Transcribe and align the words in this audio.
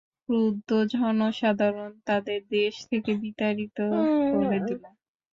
ক্রুদ্ধ 0.23 0.69
জনসাধারণ 0.93 1.91
তাদের 2.07 2.39
দেশ 2.51 2.73
থেকে 2.89 3.11
বিতাড়িত 3.23 3.77
করে 4.31 4.57
দিল। 4.67 4.83